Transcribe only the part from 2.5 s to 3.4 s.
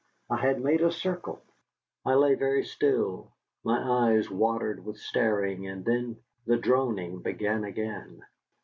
still,